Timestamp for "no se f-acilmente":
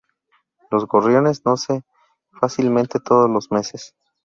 1.45-2.99